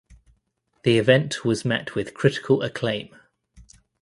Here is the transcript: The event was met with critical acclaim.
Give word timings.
The 0.81 0.97
event 0.97 1.45
was 1.45 1.63
met 1.63 1.93
with 1.93 2.15
critical 2.15 2.63
acclaim. 2.63 3.15